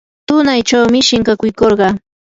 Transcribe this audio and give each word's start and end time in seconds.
tunaychawmi 0.27 0.99
shinkakuykurqaa. 1.07 1.93